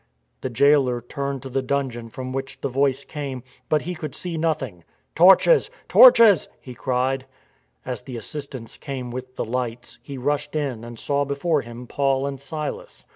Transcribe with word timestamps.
The 0.41 0.49
jailer 0.49 0.99
turned 1.01 1.43
to 1.43 1.49
the 1.49 1.61
dungeon 1.61 2.09
from 2.09 2.33
which 2.33 2.61
the 2.61 2.69
voice 2.69 3.05
came, 3.05 3.43
but 3.69 3.83
he 3.83 3.93
could 3.93 4.15
see 4.15 4.35
nothing." 4.35 4.83
Torches! 5.15 5.69
Torches!" 5.87 6.49
he 6.59 6.73
cried. 6.73 7.27
As 7.85 8.01
the 8.01 8.17
assistants 8.17 8.77
came 8.77 9.11
with 9.11 9.35
the 9.35 9.45
lights, 9.45 9.99
he 10.01 10.17
rushed 10.17 10.55
in 10.55 10.83
and 10.83 10.97
saw 10.97 11.23
before 11.23 11.61
him 11.61 11.85
Paul 11.85 12.25
and 12.25 12.41
Silas. 12.41 13.05